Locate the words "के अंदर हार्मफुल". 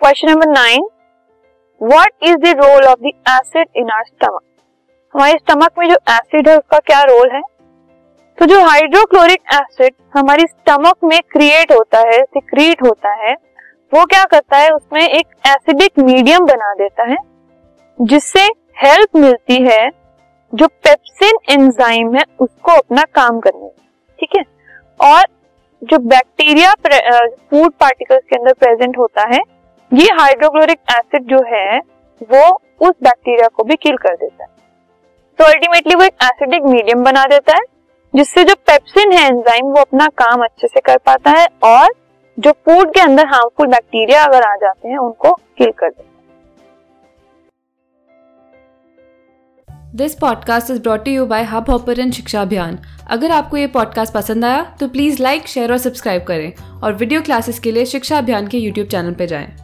42.94-43.66